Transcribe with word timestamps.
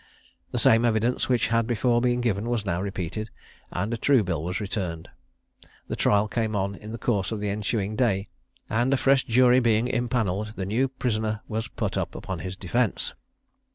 The 0.49 0.57
same 0.57 0.83
evidence 0.83 1.29
which 1.29 1.49
had 1.49 1.67
before 1.67 2.01
been 2.01 2.21
given 2.21 2.49
was 2.49 2.65
now 2.65 2.81
repeated, 2.81 3.29
and 3.71 3.93
a 3.93 3.97
true 3.97 4.23
bill 4.23 4.43
was 4.43 4.59
returned. 4.59 5.09
The 5.89 5.95
trial 5.95 6.27
came 6.27 6.55
on 6.55 6.73
in 6.73 6.91
the 6.91 6.97
course 6.97 7.31
of 7.31 7.39
the 7.39 7.49
ensuing 7.49 7.95
day, 7.95 8.27
and 8.67 8.91
a 8.91 8.97
fresh 8.97 9.23
jury 9.25 9.59
being 9.59 9.87
impanelled, 9.87 10.55
the 10.55 10.65
new 10.65 10.87
prisoner 10.87 11.41
was 11.47 11.67
put 11.67 11.97
upon 11.97 12.39
his 12.39 12.55
defence. 12.55 13.13